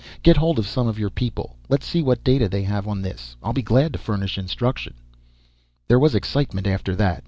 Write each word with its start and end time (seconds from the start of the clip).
Get 0.23 0.37
hold 0.37 0.57
of 0.57 0.65
some 0.67 0.87
of 0.87 0.97
your 0.97 1.11
people. 1.11 1.57
Let's 1.69 1.85
see 1.85 2.01
what 2.01 2.23
data 2.23 2.49
you 2.59 2.65
have 2.65 2.87
on 2.87 3.03
this. 3.03 3.35
I'll 3.43 3.53
be 3.53 3.61
glad 3.61 3.93
to 3.93 3.99
furnish 3.99 4.35
instruction" 4.35 4.95
There 5.89 5.99
was 5.99 6.15
excitement 6.15 6.65
after 6.65 6.95
that. 6.95 7.19